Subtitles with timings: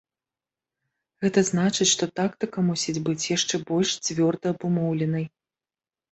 [1.25, 5.25] Гэта значыць, што тактыка мусіць быць яшчэ больш цвёрда-абумоўленай.